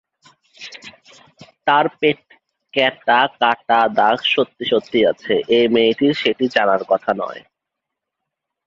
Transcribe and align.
তার 1.67 1.85
পেটে 1.99 2.35
কেটা 2.73 3.19
কাটা 3.39 3.79
দাগ 3.95 4.17
সত্যি-সত্যি 4.25 4.99
আছে, 5.05 5.33
এই 5.49 5.65
মেয়েটির 5.67 6.13
সেটি 6.13 6.45
জানার 6.47 6.81
কথা 6.87 7.11
নয়। 7.13 7.41